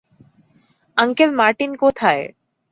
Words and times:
Uncle 0.97 1.31
Martin 1.39 1.71
কোথায়? 1.75 2.23